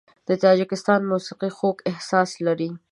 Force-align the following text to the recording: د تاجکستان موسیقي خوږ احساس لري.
د 0.27 0.29
تاجکستان 0.43 1.01
موسیقي 1.11 1.49
خوږ 1.57 1.77
احساس 1.91 2.29
لري. 2.45 2.69